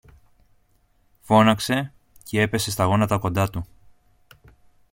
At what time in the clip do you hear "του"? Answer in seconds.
3.49-3.67